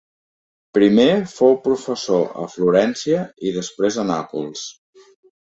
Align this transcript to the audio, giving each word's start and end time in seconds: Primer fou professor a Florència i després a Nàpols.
Primer 0.77 1.03
fou 1.31 1.53
professor 1.67 2.23
a 2.45 2.47
Florència 2.55 3.21
i 3.49 3.53
després 3.61 4.01
a 4.01 4.09
Nàpols. 4.15 4.67